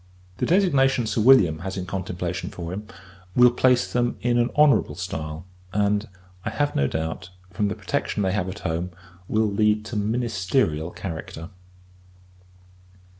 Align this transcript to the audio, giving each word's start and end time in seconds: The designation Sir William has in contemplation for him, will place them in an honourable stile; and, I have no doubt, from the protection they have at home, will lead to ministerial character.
The 0.37 0.47
designation 0.47 1.05
Sir 1.05 1.21
William 1.21 1.59
has 1.59 1.77
in 1.77 1.85
contemplation 1.85 2.49
for 2.49 2.73
him, 2.73 2.87
will 3.35 3.51
place 3.51 3.93
them 3.93 4.17
in 4.21 4.39
an 4.39 4.49
honourable 4.57 4.95
stile; 4.95 5.45
and, 5.73 6.09
I 6.43 6.49
have 6.49 6.75
no 6.75 6.87
doubt, 6.87 7.29
from 7.53 7.67
the 7.67 7.75
protection 7.75 8.23
they 8.23 8.31
have 8.31 8.49
at 8.49 8.59
home, 8.65 8.89
will 9.27 9.45
lead 9.45 9.85
to 9.85 9.95
ministerial 9.95 10.89
character. 10.89 11.51